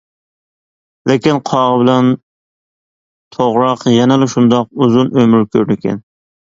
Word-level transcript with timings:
لېكىن 1.11 1.41
قاغا 1.49 1.75
بىلەن 1.83 2.09
توغراق 3.39 3.87
يەنىلا 3.99 4.33
شۇنداق 4.35 4.69
ئۇزۇن 4.83 5.17
ئۆمۈر 5.21 5.49
كۆرىدىكەن. 5.57 6.07